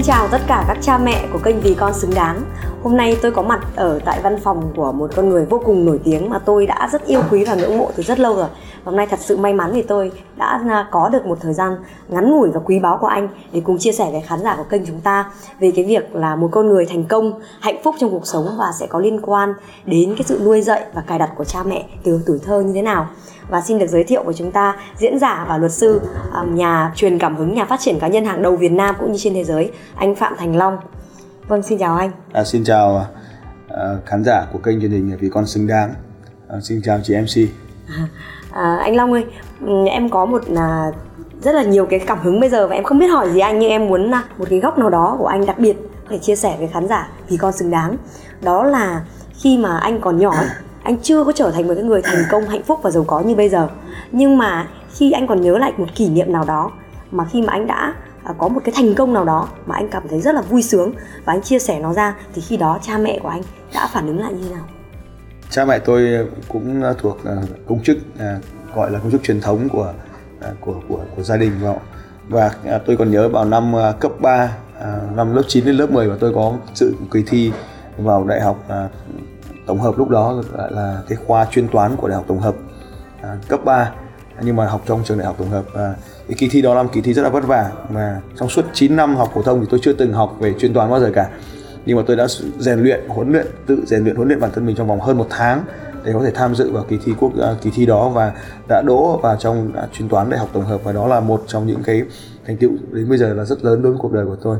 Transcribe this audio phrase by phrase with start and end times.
[0.00, 2.42] Xin chào tất cả các cha mẹ của kênh Vì Con Xứng Đáng.
[2.82, 5.86] Hôm nay tôi có mặt ở tại văn phòng của một con người vô cùng
[5.86, 8.48] nổi tiếng mà tôi đã rất yêu quý và ngưỡng mộ từ rất lâu rồi.
[8.84, 11.76] Hôm nay thật sự may mắn thì tôi đã à, có được một thời gian
[12.08, 14.64] ngắn ngủi và quý báu của anh Để cùng chia sẻ với khán giả của
[14.70, 18.10] kênh chúng ta Về cái việc là một con người thành công, hạnh phúc trong
[18.10, 21.30] cuộc sống Và sẽ có liên quan đến cái sự nuôi dạy và cài đặt
[21.36, 23.06] của cha mẹ từ tuổi thơ như thế nào
[23.50, 26.00] và xin được giới thiệu với chúng ta diễn giả và luật sư
[26.48, 29.18] nhà truyền cảm hứng nhà phát triển cá nhân hàng đầu Việt Nam cũng như
[29.18, 30.78] trên thế giới anh Phạm Thành Long.
[31.48, 32.10] Vâng xin chào anh.
[32.32, 33.06] À, xin chào
[33.66, 35.94] uh, khán giả của kênh truyền hình vì con xứng đáng.
[36.48, 37.50] À, xin chào chị MC
[37.88, 38.06] à,
[38.52, 39.24] à, anh Long ơi
[39.90, 40.92] em có một là
[41.42, 43.58] rất là nhiều cái cảm hứng bây giờ và em không biết hỏi gì anh
[43.58, 45.76] nhưng em muốn một cái góc nào đó của anh đặc biệt
[46.10, 47.96] để chia sẻ với khán giả vì con xứng đáng.
[48.42, 50.34] Đó là khi mà anh còn nhỏ
[50.82, 53.20] anh chưa có trở thành một cái người thành công hạnh phúc và giàu có
[53.20, 53.68] như bây giờ.
[54.12, 56.70] Nhưng mà khi anh còn nhớ lại một kỷ niệm nào đó
[57.10, 59.88] mà khi mà anh đã à, có một cái thành công nào đó mà anh
[59.88, 60.92] cảm thấy rất là vui sướng
[61.24, 63.42] và anh chia sẻ nó ra thì khi đó cha mẹ của anh
[63.74, 64.64] đã phản ứng lại như thế nào?
[65.50, 67.36] Cha mẹ tôi cũng thuộc à,
[67.68, 68.38] công chức à,
[68.74, 69.92] gọi là công chức truyền thống của
[70.60, 71.74] của của, của gia đình và
[72.28, 72.54] và
[72.86, 74.56] tôi còn nhớ vào năm cấp 3
[75.16, 77.52] năm lớp 9 đến lớp 10 và tôi có sự kỳ thi
[77.98, 78.64] vào đại học
[79.70, 82.54] tổng hợp lúc đó gọi là cái khoa chuyên toán của đại học tổng hợp
[83.22, 83.92] à, cấp 3
[84.42, 85.94] nhưng mà học trong trường đại học tổng hợp à,
[86.28, 87.70] cái kỳ thi đó là một kỳ thi rất là vất vả.
[87.90, 90.74] Mà trong suốt 9 năm học phổ thông thì tôi chưa từng học về chuyên
[90.74, 91.28] toán bao giờ cả.
[91.86, 92.26] Nhưng mà tôi đã
[92.58, 95.18] rèn luyện huấn luyện tự rèn luyện huấn luyện bản thân mình trong vòng hơn
[95.18, 95.64] một tháng
[96.04, 98.32] để có thể tham dự vào kỳ thi quốc à, kỳ thi đó và
[98.68, 100.80] đã đỗ vào trong à, chuyên toán đại học tổng hợp.
[100.84, 102.02] Và đó là một trong những cái
[102.46, 104.56] thành tựu đến bây giờ là rất lớn đối với cuộc đời của tôi.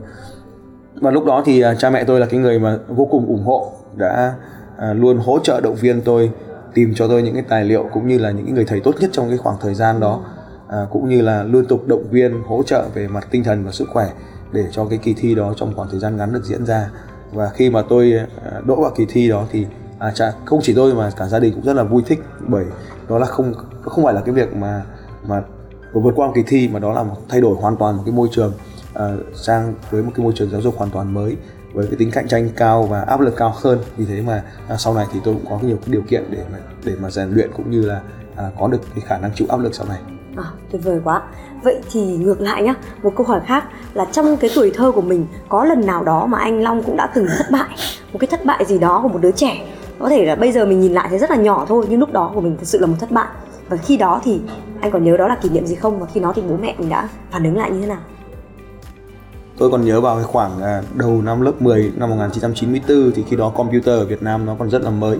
[0.94, 3.44] Và lúc đó thì à, cha mẹ tôi là cái người mà vô cùng ủng
[3.44, 4.34] hộ đã
[4.81, 6.31] à, luôn hỗ trợ động viên tôi
[6.75, 9.11] tìm cho tôi những cái tài liệu cũng như là những người thầy tốt nhất
[9.12, 10.25] trong cái khoảng thời gian đó
[10.69, 13.72] à, cũng như là liên tục động viên hỗ trợ về mặt tinh thần và
[13.72, 14.11] sức khỏe
[14.53, 16.91] để cho cái kỳ thi đó trong khoảng thời gian ngắn được diễn ra.
[17.32, 18.12] Và khi mà tôi
[18.44, 19.66] à, đỗ vào kỳ thi đó thì
[19.99, 22.65] à, chả, không chỉ tôi mà cả gia đình cũng rất là vui thích bởi
[23.09, 24.82] đó là không không phải là cái việc mà
[25.26, 25.43] mà
[25.93, 28.15] vượt qua một kỳ thi mà đó là một thay đổi hoàn toàn một cái
[28.15, 28.53] môi trường
[28.94, 31.37] à, sang với một cái môi trường giáo dục hoàn toàn mới
[31.72, 34.76] với cái tính cạnh tranh cao và áp lực cao hơn vì thế mà à,
[34.76, 37.31] sau này thì tôi cũng có nhiều cái điều kiện để mà để mà rèn
[37.31, 38.00] luyện cũng như là
[38.36, 39.98] à, có được cái khả năng chịu áp lực sau này.
[40.36, 41.22] À, tuyệt vời quá.
[41.62, 43.64] Vậy thì ngược lại nhá một câu hỏi khác
[43.94, 46.97] là trong cái tuổi thơ của mình có lần nào đó mà anh long cũng
[46.97, 47.69] đã từng thất bại
[48.12, 49.66] một cái thất bại gì đó của một đứa trẻ?
[49.98, 52.12] Có thể là bây giờ mình nhìn lại thấy rất là nhỏ thôi nhưng lúc
[52.12, 53.28] đó của mình thực sự là một thất bại.
[53.69, 54.41] Và khi đó thì
[54.81, 56.00] anh còn nhớ đó là kỷ niệm gì không?
[56.00, 58.00] Và khi đó thì bố mẹ mình đã phản ứng lại như thế nào?
[59.60, 63.37] Tôi còn nhớ vào cái khoảng à, đầu năm lớp 10 năm 1994 thì khi
[63.37, 65.19] đó computer ở Việt Nam nó còn rất là mới.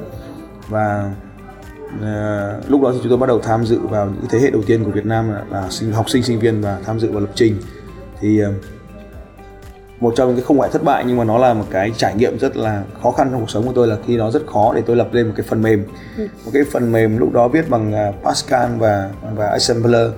[0.69, 1.13] Và
[1.97, 4.63] uh, lúc đó thì chúng tôi bắt đầu tham dự vào những thế hệ đầu
[4.67, 7.21] tiên của Việt Nam là, là sinh học sinh sinh viên và tham dự vào
[7.21, 7.57] lập trình.
[8.21, 8.55] Thì uh,
[10.01, 12.15] một trong những cái không phải thất bại nhưng mà nó là một cái trải
[12.15, 14.73] nghiệm rất là khó khăn trong cuộc sống của tôi là khi nó rất khó
[14.75, 15.85] để tôi lập lên một cái phần mềm.
[16.17, 16.27] Ừ.
[16.45, 20.11] một cái phần mềm lúc đó viết bằng Pascal và và assembler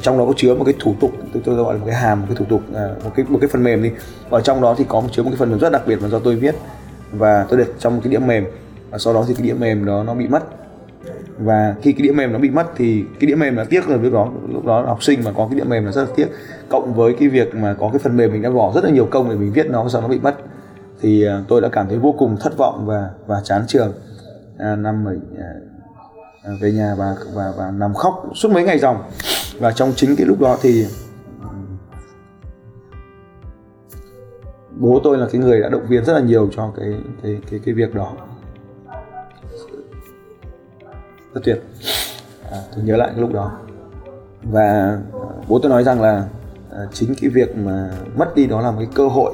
[0.00, 2.20] trong đó có chứa một cái thủ tục tôi, tôi gọi là một cái hàm
[2.20, 3.90] một cái thủ tục à, một cái một cái phần mềm đi.
[4.30, 6.18] Ở trong đó thì có chứa một cái phần mềm rất đặc biệt mà do
[6.18, 6.54] tôi viết.
[7.12, 8.44] Và tôi để trong một cái đĩa mềm.
[8.90, 10.44] Và sau đó thì cái đĩa mềm đó nó bị mất.
[11.38, 13.98] Và khi cái đĩa mềm nó bị mất thì cái đĩa mềm là tiếc rồi.
[14.02, 16.28] Lúc đó lúc đó học sinh mà có cái đĩa mềm là rất là tiếc.
[16.68, 19.08] Cộng với cái việc mà có cái phần mềm mình đã bỏ rất là nhiều
[19.10, 20.34] công để mình viết nó sau nó bị mất.
[21.00, 23.92] Thì à, tôi đã cảm thấy vô cùng thất vọng và và chán trường.
[24.58, 25.52] À, năm ở à,
[26.44, 29.02] à, về nhà và và và nằm khóc suốt mấy ngày dòng
[29.58, 30.86] và trong chính cái lúc đó thì
[34.76, 37.60] bố tôi là cái người đã động viên rất là nhiều cho cái cái cái
[37.64, 38.12] cái việc đó.
[41.34, 41.62] Rất tuyệt.
[42.50, 43.58] À, tôi nhớ lại cái lúc đó.
[44.42, 44.98] Và à,
[45.48, 46.28] bố tôi nói rằng là
[46.70, 49.32] à, chính cái việc mà mất đi đó là một cái cơ hội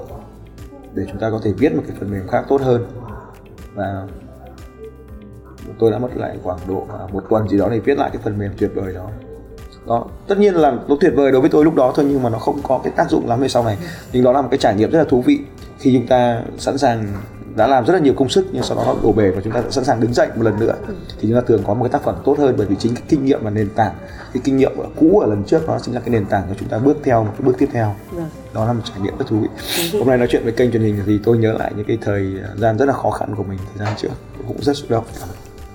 [0.94, 2.86] để chúng ta có thể viết một cái phần mềm khác tốt hơn.
[3.74, 4.06] Và
[5.78, 8.22] tôi đã mất lại khoảng độ à, một tuần gì đó để viết lại cái
[8.22, 9.10] phần mềm tuyệt vời đó
[9.86, 10.04] đó.
[10.28, 12.38] Tất nhiên là nó tuyệt vời đối với tôi lúc đó thôi nhưng mà nó
[12.38, 13.78] không có cái tác dụng lắm về sau này.
[14.12, 15.38] Nhưng đó là một cái trải nghiệm rất là thú vị.
[15.78, 17.06] Khi chúng ta sẵn sàng
[17.56, 19.52] đã làm rất là nhiều công sức nhưng sau đó nó đổ bể và chúng
[19.52, 20.74] ta sẵn sàng đứng dậy một lần nữa
[21.20, 23.02] thì chúng ta thường có một cái tác phẩm tốt hơn bởi vì chính cái
[23.08, 23.92] kinh nghiệm và nền tảng
[24.32, 26.68] cái kinh nghiệm cũ ở lần trước đó chính là cái nền tảng cho chúng
[26.68, 27.94] ta bước theo một cái bước tiếp theo.
[28.10, 28.28] Vâng.
[28.54, 29.48] đó là một trải nghiệm rất thú vị.
[29.98, 32.34] Hôm nay nói chuyện với kênh truyền hình thì tôi nhớ lại những cái thời
[32.56, 34.08] gian rất là khó khăn của mình thời gian trước
[34.48, 35.04] cũng rất xúc động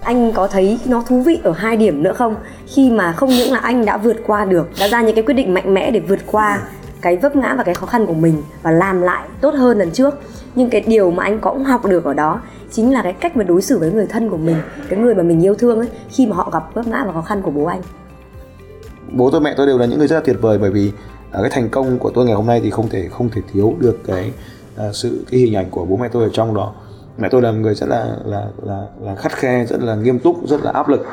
[0.02, 2.36] anh có thấy nó thú vị ở hai điểm nữa không?
[2.68, 5.34] Khi mà không những là anh đã vượt qua được, đã ra những cái quyết
[5.34, 6.62] định mạnh mẽ để vượt qua
[7.02, 9.92] cái vấp ngã và cái khó khăn của mình và làm lại tốt hơn lần
[9.92, 10.20] trước.
[10.56, 12.42] Nhưng cái điều mà anh cũng học được ở đó
[12.72, 14.56] chính là cái cách mà đối xử với người thân của mình,
[14.90, 17.22] cái người mà mình yêu thương ấy, khi mà họ gặp vấp ngã và khó
[17.22, 17.82] khăn của bố anh.
[19.12, 20.92] Bố tôi, mẹ tôi đều là những người rất là tuyệt vời bởi vì
[21.32, 23.74] à, cái thành công của tôi ngày hôm nay thì không thể không thể thiếu
[23.80, 24.32] được cái
[24.78, 26.74] à, sự, cái hình ảnh của bố mẹ tôi ở trong đó
[27.20, 30.48] mẹ tôi là người rất là là là là khắt khe rất là nghiêm túc
[30.48, 31.06] rất là áp lực.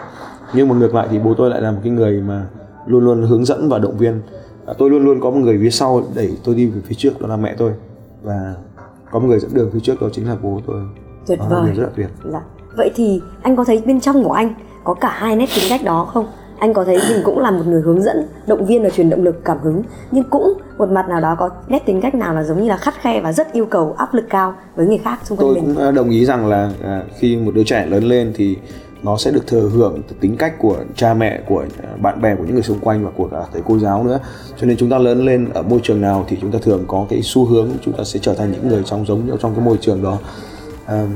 [0.55, 2.47] Nhưng mà ngược lại thì bố tôi lại là một cái người mà
[2.87, 4.23] luôn luôn hướng dẫn và động viên.
[4.67, 7.21] À, tôi luôn luôn có một người phía sau đẩy tôi đi về phía trước
[7.21, 7.73] đó là mẹ tôi.
[8.23, 8.55] Và
[9.11, 10.83] có một người dẫn đường phía trước đó chính là bố tôi.
[11.27, 11.73] Tuyệt đó vời.
[11.75, 12.09] rất là tuyệt.
[12.33, 12.41] Dạ.
[12.77, 14.55] vậy thì anh có thấy bên trong của anh
[14.85, 16.27] có cả hai nét tính cách đó không
[16.59, 19.23] anh có thấy mình cũng là một người hướng dẫn động viên và truyền động
[19.23, 19.83] lực cảm hứng.
[20.11, 22.77] Nhưng cũng một mặt nào đó có nét tính cách nào là giống như là
[22.77, 25.55] khắt khe và rất yêu cầu áp lực cao với người khác xung quanh tôi
[25.55, 25.75] mình?
[25.75, 28.57] cũng à, đồng ý rằng là à, khi một đứa trẻ lớn lên thì
[29.03, 32.45] nó sẽ được thừa hưởng tính cách của cha mẹ của à, bạn bè của
[32.45, 34.21] những người xung quanh và của cả thầy cô giáo nữa.
[34.57, 37.07] Cho nên chúng ta lớn lên ở môi trường nào thì chúng ta thường có
[37.11, 39.65] cái xu hướng chúng ta sẽ trở thành những người trong giống như trong cái
[39.65, 40.19] môi trường đó.
[40.87, 41.07] À,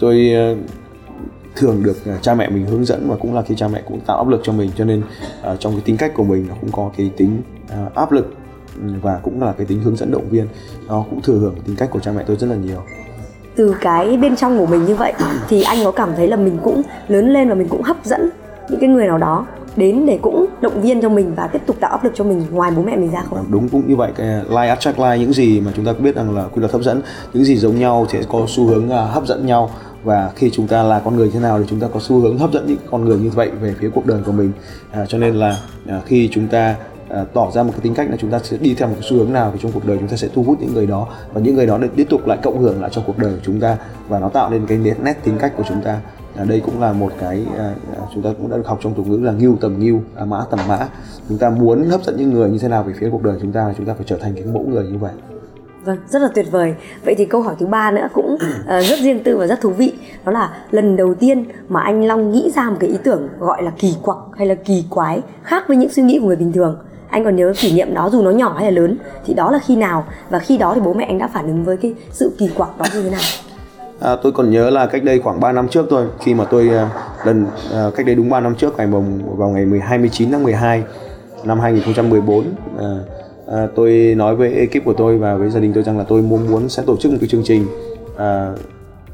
[0.00, 0.32] tôi
[1.56, 4.00] thường được à, cha mẹ mình hướng dẫn và cũng là khi cha mẹ cũng
[4.00, 6.54] tạo áp lực cho mình cho nên uh, trong cái tính cách của mình nó
[6.60, 8.34] cũng có cái tính uh, áp lực
[8.82, 10.46] ừ, và cũng là cái tính hướng dẫn động viên.
[10.88, 12.82] Nó cũng thừa hưởng tính cách của cha mẹ tôi rất là nhiều.
[13.56, 15.12] Từ cái bên trong của mình như vậy
[15.48, 18.30] thì anh có cảm thấy là mình cũng lớn lên và mình cũng hấp dẫn
[18.68, 19.46] những cái người nào đó
[19.76, 22.44] đến để cũng động viên cho mình và tiếp tục tạo áp lực cho mình
[22.50, 23.44] ngoài bố mẹ mình ra không?
[23.48, 26.36] Đúng cũng như vậy, cái like attract like những gì mà chúng ta biết rằng
[26.36, 27.02] là quy luật hấp dẫn,
[27.32, 29.70] những gì giống nhau sẽ có xu hướng hấp dẫn nhau
[30.04, 32.38] và khi chúng ta là con người thế nào thì chúng ta có xu hướng
[32.38, 34.52] hấp dẫn những con người như vậy về phía cuộc đời của mình.
[34.90, 36.76] À, cho nên là à, khi chúng ta
[37.08, 39.08] à, tỏ ra một cái tính cách là chúng ta sẽ đi theo một cái
[39.10, 41.08] xu hướng nào thì trong cuộc đời chúng ta sẽ thu hút những người đó.
[41.32, 43.40] Và những người đó để tiếp tục lại cộng hưởng lại trong cuộc đời của
[43.42, 43.76] chúng ta.
[44.08, 46.00] Và nó tạo nên cái nét, nét tính cách của chúng ta.
[46.36, 48.94] À, đây cũng là một cái à, à chúng ta cũng đã được học trong
[48.94, 50.88] tục ngữ là nghiêu tầm nghiêu à, mã tầm mã.
[51.28, 53.52] Chúng ta muốn hấp dẫn những người như thế nào về phía cuộc đời chúng
[53.52, 55.12] ta chúng ta phải trở thành cái mẫu người như vậy.
[55.84, 56.74] Vâng, rất là tuyệt vời.
[57.04, 59.70] Vậy thì câu hỏi thứ ba nữa cũng uh, rất riêng tư và rất thú
[59.70, 59.92] vị.
[60.24, 63.62] Đó là lần đầu tiên mà anh Long nghĩ ra một cái ý tưởng gọi
[63.62, 66.52] là kỳ quặc hay là kỳ quái khác với những suy nghĩ của người bình
[66.52, 66.78] thường.
[67.08, 68.96] Anh còn nhớ kỷ niệm đó dù nó nhỏ hay là lớn
[69.26, 71.64] thì đó là khi nào và khi đó thì bố mẹ anh đã phản ứng
[71.64, 73.20] với cái sự kỳ quặc đó như thế nào?
[74.00, 76.66] À, tôi còn nhớ là cách đây khoảng 3 năm trước thôi khi mà tôi
[76.68, 77.46] uh, lần
[77.86, 80.84] uh, cách đây đúng 3 năm trước ngày mồng vào ngày 10, 29 tháng 12
[81.44, 82.82] năm 2014 uh,
[83.48, 86.22] à, tôi nói với ekip của tôi và với gia đình tôi rằng là tôi
[86.22, 87.66] muốn muốn sẽ tổ chức một cái chương trình
[88.16, 88.52] à,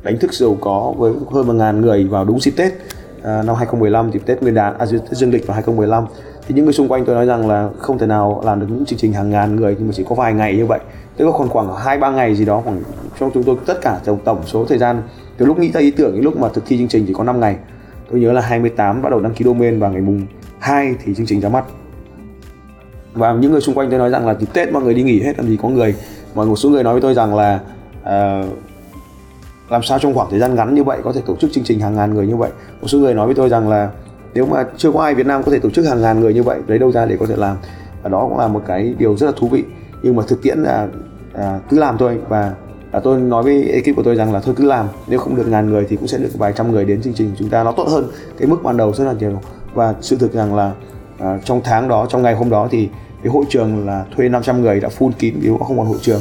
[0.02, 2.72] đánh thức giàu có với hơn một ngàn người vào đúng dịp Tết
[3.22, 6.04] à, năm 2015 dịp Tết Nguyên đán à Tết Dương lịch vào 2015
[6.50, 8.84] thì những người xung quanh tôi nói rằng là không thể nào làm được những
[8.84, 10.80] chương trình hàng ngàn người nhưng mà chỉ có vài ngày như vậy.
[11.16, 12.82] Tức là còn khoảng hai ba ngày gì đó khoảng
[13.20, 15.02] trong chúng tôi tất cả tổng tổng số thời gian
[15.36, 17.24] từ lúc nghĩ ra ý tưởng đến lúc mà thực thi chương trình chỉ có
[17.24, 17.56] 5 ngày.
[18.10, 20.26] Tôi nhớ là 28 bắt đầu đăng ký domain và ngày mùng
[20.58, 21.64] 2 thì chương trình ra mắt
[23.14, 25.22] và những người xung quanh tôi nói rằng là dịp Tết mọi người đi nghỉ
[25.22, 25.94] hết làm gì có người.
[26.34, 27.60] Mà một số người nói với tôi rằng là
[28.00, 28.48] uh,
[29.70, 31.80] làm sao trong khoảng thời gian ngắn như vậy có thể tổ chức chương trình
[31.80, 32.50] hàng ngàn người như vậy?
[32.80, 33.90] Một số người nói với tôi rằng là
[34.34, 36.42] nếu mà chưa có ai Việt Nam có thể tổ chức hàng ngàn người như
[36.42, 37.56] vậy lấy đâu ra để có thể làm?
[38.02, 39.64] Và đó cũng là một cái điều rất là thú vị.
[40.02, 40.88] Nhưng mà thực tiễn là
[41.32, 42.18] à, cứ làm thôi.
[42.28, 42.54] Và
[42.92, 45.48] à, tôi nói với ekip của tôi rằng là thôi cứ làm nếu không được
[45.48, 47.64] ngàn người thì cũng sẽ được vài trăm người đến chương trình của chúng ta.
[47.64, 49.40] Nó tốt hơn cái mức ban đầu rất là nhiều.
[49.74, 50.72] Và sự thực rằng là
[51.20, 52.88] à, trong tháng đó trong ngày hôm đó thì
[53.22, 56.20] cái hội trường là thuê 500 người đã full kín vì không còn hội trường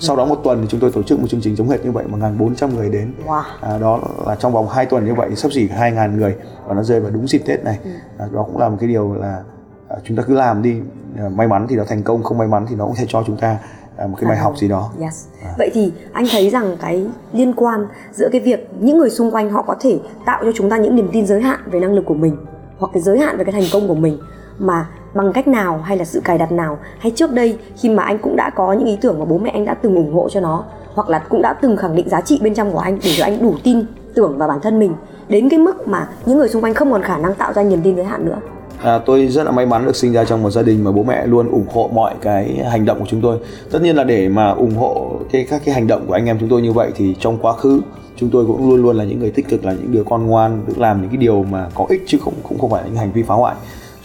[0.00, 1.92] sau đó một tuần thì chúng tôi tổ chức một chương trình giống hệt như
[1.92, 3.42] vậy mà ngàn bốn trăm người đến wow.
[3.60, 6.34] à, đó là trong vòng 2 tuần như vậy sắp xỉ hai ngàn người
[6.66, 7.90] và nó rơi vào đúng dịp tết này ừ.
[8.18, 9.42] à, đó cũng là một cái điều là
[9.88, 10.80] à, chúng ta cứ làm đi
[11.18, 13.22] à, may mắn thì nó thành công không may mắn thì nó cũng sẽ cho
[13.26, 13.58] chúng ta
[13.96, 15.26] à, một cái bài à, học gì đó yes.
[15.44, 15.54] à.
[15.58, 19.50] vậy thì anh thấy rằng cái liên quan giữa cái việc những người xung quanh
[19.50, 22.04] họ có thể tạo cho chúng ta những niềm tin giới hạn về năng lực
[22.06, 22.36] của mình
[22.78, 24.18] hoặc cái giới hạn về cái thành công của mình
[24.58, 26.78] mà bằng cách nào hay là sự cài đặt nào?
[26.98, 29.50] Hay trước đây khi mà anh cũng đã có những ý tưởng mà bố mẹ
[29.50, 32.20] anh đã từng ủng hộ cho nó hoặc là cũng đã từng khẳng định giá
[32.20, 33.84] trị bên trong của anh để cho anh đủ tin
[34.14, 34.92] tưởng vào bản thân mình
[35.28, 37.80] đến cái mức mà những người xung quanh không còn khả năng tạo ra niềm
[37.84, 38.36] tin giới hạn nữa?
[38.82, 41.02] À, tôi rất là may mắn được sinh ra trong một gia đình mà bố
[41.02, 43.38] mẹ luôn ủng hộ mọi cái hành động của chúng tôi.
[43.70, 46.36] Tất nhiên là để mà ủng hộ cái các cái hành động của anh em
[46.40, 47.80] chúng tôi như vậy thì trong quá khứ
[48.16, 50.60] chúng tôi cũng luôn luôn là những người tích cực là những đứa con ngoan
[50.66, 52.96] được làm những cái điều mà có ích chứ không cũng không phải là những
[52.96, 53.54] hành vi phá hoại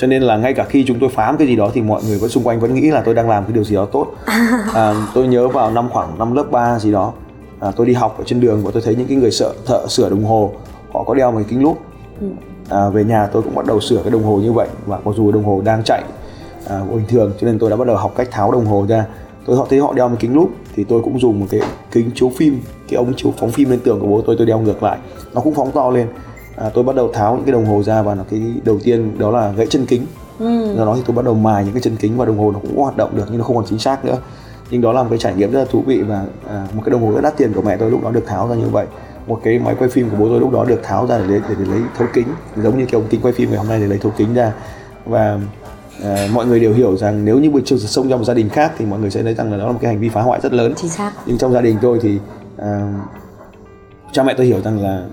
[0.04, 2.18] cho nên là ngay cả khi chúng tôi phá cái gì đó thì mọi người
[2.18, 4.08] vẫn xung quanh vẫn nghĩ là tôi đang làm cái điều gì đó tốt.
[4.74, 7.14] À, tôi nhớ vào năm khoảng năm lớp 3 gì đó
[7.60, 9.88] à, tôi đi học ở trên đường và tôi thấy những cái người sợ thợ
[9.88, 10.52] sửa đồng hồ
[10.94, 11.78] họ có đeo một cái kính lúp.
[12.22, 12.28] Ừ.
[12.70, 15.12] à, về nhà tôi cũng bắt đầu sửa cái đồng hồ như vậy và mặc
[15.18, 16.04] dù đồng hồ đang chạy
[16.70, 19.06] à, bình thường cho nên tôi đã bắt đầu học cách tháo đồng hồ ra.
[19.46, 22.12] Tôi họ thấy họ đeo một kính lúp thì tôi cũng dùng một cái kính
[22.16, 24.84] chiếu phim cái ống chiếu phóng phim lên tường của bố tôi tôi đeo ngược
[24.84, 24.98] lại.
[25.34, 26.08] Nó cũng phóng to lên
[26.56, 29.20] à, tôi bắt đầu tháo những cái đồng hồ ra và nó cái đầu tiên
[29.20, 30.06] đó là gãy chân kính.
[30.40, 30.76] Ừ.
[30.78, 32.60] do đó thì tôi bắt đầu mài những cái chân kính và đồng hồ nó
[32.60, 34.18] cũng hoạt động được nhưng nó không còn chính xác nữa.
[34.72, 36.92] Nhưng đó là một cái trải nghiệm rất là thú vị và à, một cái
[36.92, 38.86] đồng hồ rất đắt tiền của mẹ tôi lúc đó được tháo ra như vậy.
[39.28, 41.56] Một cái máy quay phim của bố tôi lúc đó được tháo ra để, để,
[41.60, 42.28] để, lấy thấu kính.
[42.58, 44.54] Giống như cái ống kính quay phim ngày hôm nay để lấy thấu kính ra.
[45.06, 45.40] Và
[46.04, 48.50] à, mọi người đều hiểu rằng nếu như bây giờ sống trong một gia đình
[48.50, 50.22] khác thì mọi người sẽ thấy rằng là đó là một cái hành vi phá
[50.22, 50.74] hoại rất lớn.
[50.78, 51.12] Chính xác.
[51.26, 52.20] Nhưng trong gia đình tôi thì
[52.58, 52.94] à,
[54.12, 55.04] cha mẹ tôi hiểu rằng là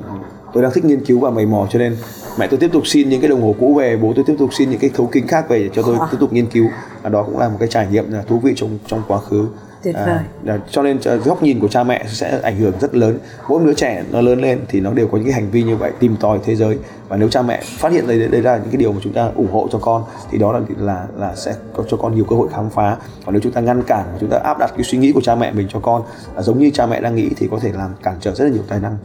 [0.52, 1.96] tôi đang thích nghiên cứu và mày mò cho nên
[2.38, 4.50] mẹ tôi tiếp tục xin những cái đồng hồ cũ về bố tôi tiếp tục
[4.54, 6.06] xin những cái thấu kính khác về cho tôi Wow.
[6.10, 6.66] tiếp tục nghiên cứu.
[7.02, 9.46] Và đó cũng là một cái trải nghiệm là thú vị trong trong quá khứ.
[9.82, 10.18] Tuyệt vời.
[10.46, 13.18] à, cho nên à, góc nhìn của cha mẹ sẽ ảnh hưởng rất lớn.
[13.48, 15.76] Mỗi đứa trẻ nó lớn lên thì nó đều có những cái hành vi như
[15.76, 16.78] vậy tìm tòi thế giới.
[17.08, 19.30] Và nếu cha mẹ phát hiện đấy đấy là những cái điều mà chúng ta
[19.34, 22.36] ủng hộ cho con thì đó là là là sẽ có cho con nhiều cơ
[22.36, 22.96] hội khám phá.
[23.26, 25.34] Còn nếu chúng ta ngăn cản chúng ta áp đặt cái suy nghĩ của cha
[25.34, 26.02] mẹ mình cho con
[26.36, 28.50] à, giống như cha mẹ đang nghĩ thì có thể làm cản trở rất là
[28.50, 28.96] nhiều tài năng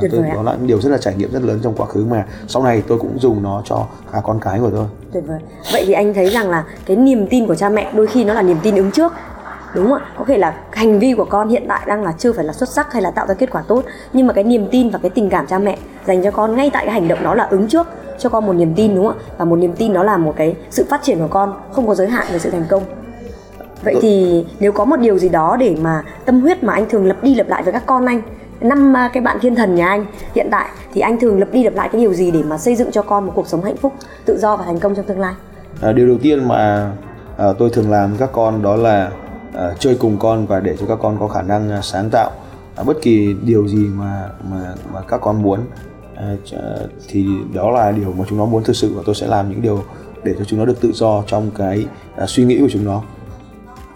[0.00, 2.24] Tuyệt tôi, đó là điều rất là trải nghiệm rất lớn trong quá khứ mà.
[2.48, 4.84] Sau này tôi cũng dùng nó cho cả con cái của tôi.
[5.12, 5.38] Tuyệt vời.
[5.72, 8.34] Vậy thì anh thấy rằng là cái niềm tin của cha mẹ đôi khi nó
[8.34, 9.12] là niềm tin ứng trước
[9.74, 10.06] đúng không ạ?
[10.18, 12.68] Có thể là hành vi của con hiện tại đang là chưa phải là xuất
[12.68, 15.10] sắc hay là tạo ra kết quả tốt nhưng mà cái niềm tin và cái
[15.10, 17.68] tình cảm cha mẹ dành cho con ngay tại cái hành động đó là ứng
[17.68, 17.86] trước
[18.18, 19.24] cho con một niềm tin đúng không ạ?
[19.38, 21.94] Và một niềm tin đó là một cái sự phát triển của con không có
[21.94, 22.82] giới hạn về sự thành công.
[23.84, 27.06] Vậy thì nếu có một điều gì đó để mà tâm huyết mà anh thường
[27.06, 28.22] lặp đi lặp lại với các con anh
[28.64, 31.64] năm à, cái bạn thiên thần nhà anh hiện tại thì anh thường lập đi
[31.64, 33.76] lập lại cái điều gì để mà xây dựng cho con một cuộc sống hạnh
[33.76, 33.92] phúc
[34.24, 35.34] tự do và thành công trong tương lai?
[35.80, 36.92] À, điều đầu tiên mà
[37.36, 39.10] à, tôi thường làm với các con đó là
[39.54, 42.30] à, chơi cùng con và để cho các con có khả năng à, sáng tạo.
[42.76, 45.60] À, bất kỳ điều gì mà mà mà các con muốn
[46.16, 46.60] à, à
[47.08, 49.62] thì đó là điều mà chúng nó muốn thực sự và tôi sẽ làm những
[49.62, 49.84] điều
[50.24, 53.02] để cho chúng nó được tự do trong cái à, suy nghĩ của chúng nó.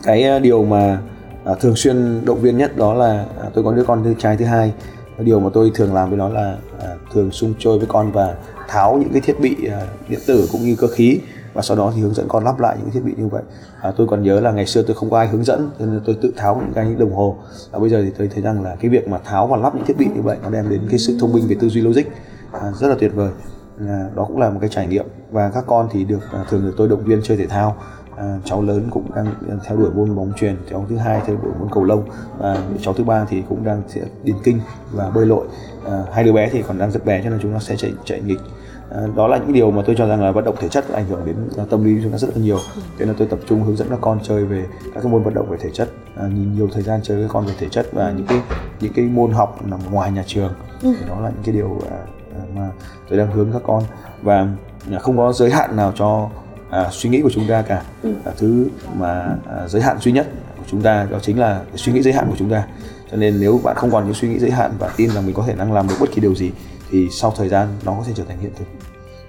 [0.02, 0.98] Cái à, điều mà
[1.46, 4.36] à, thường xuyên động viên nhất đó là à, tôi có đứa con thứ trai
[4.36, 4.72] thứ hai.
[5.18, 8.34] Điều mà tôi thường làm với nó là à, thường xung chơi với con và
[8.68, 11.20] tháo những cái thiết bị à, điện tử cũng như cơ khí
[11.54, 13.42] và sau đó thì hướng dẫn con lắp lại những thiết bị như vậy.
[13.80, 16.18] À, tôi còn nhớ là ngày xưa tôi không có ai hướng dẫn nên tôi
[16.22, 17.36] tự tháo những cái đồng hồ.
[17.70, 19.84] Và bây giờ thì tôi thấy rằng là cái việc mà tháo và lắp những
[19.84, 22.04] thiết bị như vậy nó đem đến cái sự thông minh về tư duy logic
[22.52, 23.30] à, rất là tuyệt vời.
[23.80, 25.06] À, đó cũng là một cái trải nghiệm.
[25.30, 27.76] Và các con thì được à, thường được tôi động viên chơi thể thao
[28.16, 29.26] à, cháu lớn cũng đang
[29.64, 32.08] theo đuổi môn bóng chuyền cháu thứ hai theo đuổi môn cầu lông
[32.38, 34.60] và cháu thứ ba thì cũng đang sẽ điền kinh
[34.92, 35.46] và bơi lội.
[35.84, 37.92] À, hai đứa bé thì còn đang rất bé cho nên chúng nó sẽ chạy
[38.04, 38.40] chạy nghịch.
[38.90, 41.06] À, đó là những điều mà tôi cho rằng là vận động thể chất ảnh
[41.06, 42.58] hưởng đến à, tâm lý của chúng ta rất là nhiều.
[42.98, 45.34] Cho nên tôi tập trung hướng dẫn các con chơi về các cái môn vận
[45.34, 45.88] động về thể chất.
[46.16, 48.40] À, nhìn nhiều thời gian chơi với con về thể chất và những cái
[48.80, 51.98] những cái môn học nằm ngoài nhà trường thì đó là những cái điều à,
[52.54, 52.70] mà
[53.08, 53.82] tôi đang hướng các con.
[54.22, 54.48] Và
[55.00, 56.28] không có giới hạn nào cho
[56.70, 57.82] à, suy nghĩ của chúng ta cả.
[58.24, 58.68] À, thứ
[58.98, 62.12] mà à, giới hạn duy nhất của chúng ta đó chính là suy nghĩ giới
[62.12, 62.62] hạn của chúng ta.
[63.10, 65.34] Cho nên nếu bạn không còn những suy nghĩ giới hạn và tin rằng mình
[65.34, 66.50] có thể đang làm được bất kỳ điều gì
[66.90, 68.64] thì sau thời gian nó có thể trở thành hiện thực.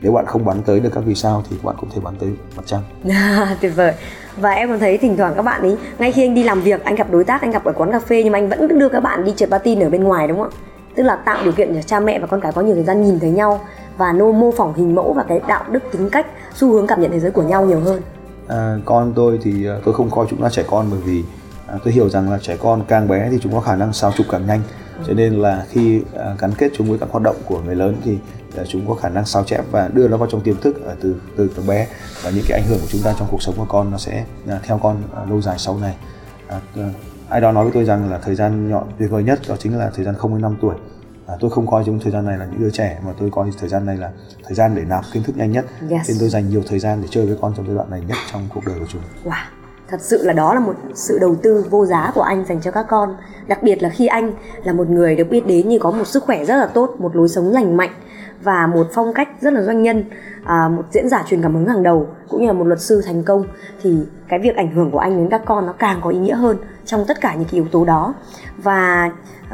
[0.01, 2.29] Nếu bạn không bắn tới được các vì sao thì bạn cũng thể bắn tới
[2.55, 2.81] mặt trăng.
[3.61, 3.93] Tuyệt vời.
[4.37, 6.83] Và em còn thấy thỉnh thoảng các bạn ấy ngay khi anh đi làm việc
[6.83, 8.89] anh gặp đối tác anh gặp ở quán cà phê nhưng mà anh vẫn đưa
[8.89, 11.53] các bạn đi trượt patin ở bên ngoài đúng không ạ tức là tạo điều
[11.53, 13.61] kiện cho cha mẹ và con cái có nhiều thời gian nhìn thấy nhau
[13.97, 16.25] và nô mô phỏng hình mẫu và cái đạo đức tính cách
[16.55, 18.01] xu hướng cảm nhận thế giới của nhau nhiều hơn.
[18.47, 21.23] À, con tôi thì à, tôi không coi chúng là trẻ con bởi vì
[21.67, 24.11] à, tôi hiểu rằng là trẻ con càng bé thì chúng có khả năng sao
[24.17, 24.61] chụp càng nhanh.
[25.07, 27.95] Cho nên là khi à, gắn kết chúng với các hoạt động của người lớn
[28.03, 28.17] thì
[28.57, 30.93] à, chúng có khả năng sao chép và đưa nó vào trong tiềm thức à,
[31.01, 31.87] từ từ từ bé.
[32.23, 34.25] Và những cái ảnh hưởng của chúng ta trong cuộc sống của con nó sẽ
[34.47, 35.95] à, theo con à, lâu dài sau này.
[36.47, 36.89] À, à
[37.29, 39.77] ai đó nói với tôi rằng là thời gian nhọn tuyệt vời nhất đó chính
[39.77, 40.75] là thời gian 0 đến 5 tuổi
[41.27, 43.49] à, tôi không coi chúng thời gian này là những đứa trẻ mà tôi coi
[43.59, 44.11] thời gian này là
[44.43, 46.09] thời gian để nạp kiến thức nhanh nhất Yes.
[46.09, 48.17] nên tôi dành nhiều thời gian để chơi với con trong giai đoạn này nhất
[48.31, 49.31] trong cuộc đời của chúng Wow,
[49.87, 52.71] thật sự là đó là một sự đầu tư vô giá của anh dành cho
[52.71, 53.15] các con.
[53.47, 54.31] Đặc biệt là khi anh
[54.63, 57.15] là một người được biết đến như có một sức khỏe rất là tốt, một
[57.15, 57.91] lối sống lành mạnh
[58.43, 60.03] và một phong cách rất là doanh nhân,
[60.45, 63.01] à, một diễn giả truyền cảm hứng hàng đầu cũng như là một luật sư
[63.05, 63.43] thành công
[63.83, 66.35] thì cái việc ảnh hưởng của anh đến các con nó càng có ý nghĩa
[66.35, 68.13] hơn trong tất cả những cái yếu tố đó.
[68.57, 69.11] Và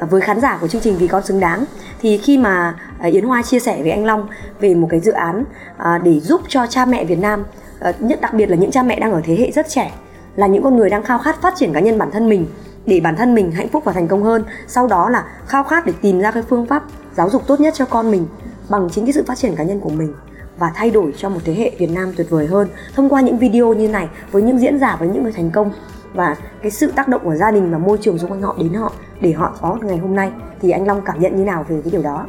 [0.10, 1.66] với khán giả của chương trình vì con xứng đáng
[2.02, 4.28] thì khi mà à, Yến Hoa chia sẻ với anh Long
[4.60, 5.44] về một cái dự án
[5.78, 7.44] à, để giúp cho cha mẹ Việt Nam
[7.80, 9.92] ờ, nhất đặc biệt là những cha mẹ đang ở thế hệ rất trẻ
[10.36, 12.48] là những con người đang khao khát phát triển cá nhân bản thân mình
[12.86, 15.86] để bản thân mình hạnh phúc và thành công hơn sau đó là khao khát
[15.86, 16.84] để tìm ra cái phương pháp
[17.16, 18.28] giáo dục tốt nhất cho con mình
[18.70, 20.14] bằng chính cái sự phát triển cá nhân của mình
[20.58, 23.38] và thay đổi cho một thế hệ Việt Nam tuyệt vời hơn thông qua những
[23.38, 25.72] video như này với những diễn giả với những người thành công
[26.14, 28.74] và cái sự tác động của gia đình và môi trường xung quanh họ đến
[28.74, 30.32] họ để họ có ngày hôm nay.
[30.62, 32.26] Thì anh Long cảm nhận như nào về cái điều đó?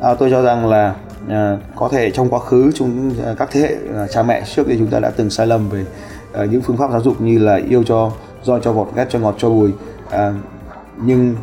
[0.00, 0.94] À, tôi cho rằng là
[1.28, 4.68] à, có thể trong quá khứ chúng à, các thế hệ à, cha mẹ trước
[4.68, 5.84] đây chúng ta đã từng sai lầm về
[6.32, 8.10] à, những phương pháp giáo dục như là yêu cho
[8.42, 9.72] roi cho vọt ghét cho ngọt cho bùi
[10.10, 10.32] à,
[11.02, 11.34] nhưng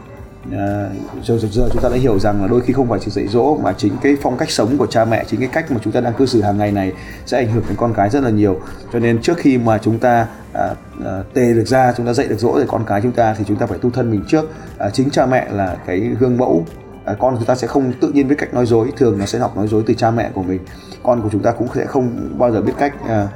[0.52, 0.90] Ờ,
[1.24, 3.28] rồi giờ, giờ, chúng ta đã hiểu rằng là đôi khi không phải chỉ dạy
[3.28, 5.94] dỗ mà chính cái phong cách sống của cha mẹ chính cái cách mà chúng
[5.94, 6.94] ta đang cư xử hàng ngày này
[7.26, 8.60] sẽ ảnh hưởng đến con cái rất là nhiều.
[8.94, 10.70] Cho nên trước khi mà chúng ta à,
[11.06, 13.44] à, tề được ra chúng ta dạy được dỗ để con cái chúng ta thì
[13.48, 14.50] chúng ta phải tu thân mình trước.
[14.78, 16.66] À, chính cha mẹ là cái gương mẫu.
[17.06, 19.40] À, con chúng ta sẽ không tự nhiên biết cách nói dối thường nó sẽ
[19.40, 20.60] học nói dối từ cha mẹ của mình.
[21.04, 23.28] Con của chúng ta cũng sẽ không bao giờ biết cách à,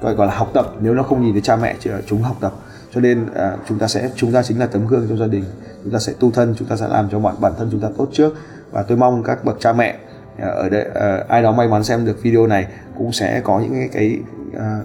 [0.00, 2.36] gọi gọi là học tập nếu nó không nhìn thấy cha mẹ ờ, chúng học
[2.40, 2.52] tập
[2.94, 5.44] cho nên à, chúng ta sẽ chúng ta chính là tấm gương trong gia đình.
[5.84, 7.88] Chúng ta sẽ tu thân chúng ta sẽ làm cho bản bản thân chúng ta
[7.96, 8.34] tốt trước.
[8.70, 9.98] Và tôi mong các bậc cha mẹ
[10.38, 12.66] à, ở đây à, ai đó may mắn xem được video này
[12.98, 14.18] cũng sẽ có những cái, cái
[14.58, 14.80] à,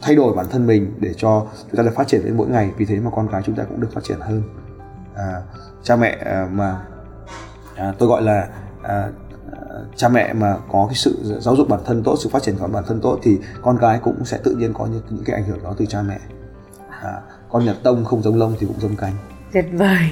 [0.00, 2.70] thay đổi bản thân mình để cho chúng ta được phát triển lên mỗi ngày.
[2.76, 4.42] Vì thế mà con cái chúng ta cũng được phát triển hơn.
[5.14, 5.42] À,
[5.82, 6.80] cha mẹ à, mà
[7.76, 8.48] à, tôi gọi là
[8.82, 9.08] à,
[9.96, 12.66] cha mẹ mà có cái sự giáo dục bản thân tốt sự phát triển của
[12.66, 15.44] bản thân tốt thì con cái cũng sẽ tự nhiên có những, những cái ảnh
[15.44, 16.18] hưởng đó từ cha mẹ
[17.02, 17.12] à,
[17.48, 19.12] con nhật tông không giống lông thì cũng giống cánh.
[19.52, 20.10] Tuyệt vời.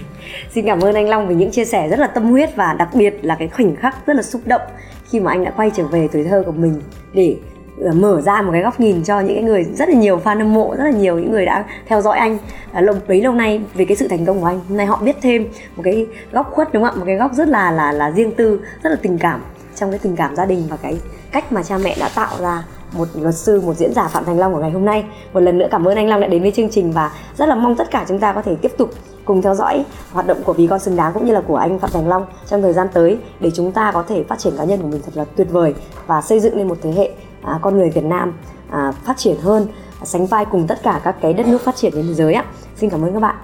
[0.50, 2.88] Xin cảm ơn anh long vì những chia sẻ rất là tâm huyết và đặc
[2.94, 4.62] biệt là cái khoảnh khắc rất là xúc động
[5.10, 6.80] khi mà anh đã quay trở về tuổi thơ của mình
[7.12, 7.36] để
[7.80, 10.38] ờ, mở ra một cái góc nhìn cho những cái người rất là nhiều fan
[10.38, 12.38] hâm mộ rất là nhiều những người đã theo dõi anh
[12.72, 14.60] à, lâu bấy lâu nay về cái sự thành công của anh.
[14.68, 16.98] Hôm nay họ biết thêm một cái góc khuất đúng không ạ?
[16.98, 19.42] Một cái góc rất là là là riêng tư rất là tình cảm
[19.74, 21.00] trong cái tình cảm gia đình và cái
[21.32, 24.38] cách mà cha mẹ đã tạo ra một luật sư một diễn giả phạm thành
[24.38, 25.04] long của ngày hôm nay.
[25.32, 27.54] Một lần nữa cảm ơn anh long đã đến với chương trình và rất là
[27.54, 28.90] mong tất cả chúng ta có thể tiếp tục
[29.24, 31.78] cùng theo dõi hoạt động của vì con xứng đáng cũng như là của anh
[31.78, 34.64] phạm thành long trong thời gian tới để chúng ta có thể phát triển cá
[34.64, 35.74] nhân của mình thật là tuyệt vời
[36.06, 37.10] và xây dựng lên một thế hệ
[37.42, 38.32] à, con người việt nam
[38.70, 39.66] à, phát triển hơn
[40.04, 42.44] sánh vai cùng tất cả các cái đất nước phát triển trên thế giới ạ.
[42.76, 43.36] Xin cảm ơn các bạn.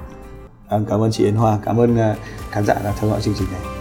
[0.70, 1.58] Vâng, cảm ơn chị Yến Hoa.
[1.64, 2.16] Cảm ơn à,
[2.50, 3.71] khán giả đã theo dõi chương trình này.